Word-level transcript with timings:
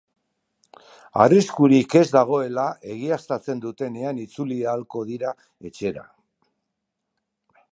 Arriskurik 1.25 1.93
ez 1.99 2.05
dagoela 2.15 2.63
egiaztatzen 2.93 3.61
dutenean 3.67 4.23
itzuli 4.25 4.59
ahalko 4.73 5.05
dira 5.11 5.35
etxera. 5.71 6.07